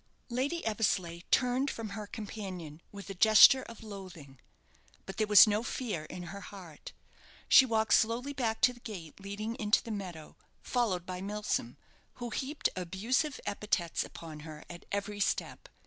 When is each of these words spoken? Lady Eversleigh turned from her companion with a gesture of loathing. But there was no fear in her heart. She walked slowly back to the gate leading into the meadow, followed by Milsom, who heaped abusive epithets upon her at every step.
Lady 0.29 0.65
Eversleigh 0.65 1.21
turned 1.29 1.69
from 1.69 1.89
her 1.89 2.07
companion 2.07 2.81
with 2.91 3.07
a 3.11 3.13
gesture 3.13 3.61
of 3.61 3.83
loathing. 3.83 4.39
But 5.05 5.17
there 5.17 5.27
was 5.27 5.45
no 5.45 5.61
fear 5.61 6.05
in 6.05 6.23
her 6.33 6.41
heart. 6.41 6.93
She 7.47 7.67
walked 7.67 7.93
slowly 7.93 8.33
back 8.33 8.61
to 8.61 8.73
the 8.73 8.79
gate 8.79 9.19
leading 9.19 9.53
into 9.57 9.83
the 9.83 9.91
meadow, 9.91 10.37
followed 10.63 11.05
by 11.05 11.21
Milsom, 11.21 11.77
who 12.13 12.31
heaped 12.31 12.67
abusive 12.75 13.39
epithets 13.45 14.03
upon 14.03 14.39
her 14.39 14.63
at 14.71 14.85
every 14.91 15.19
step. 15.19 15.69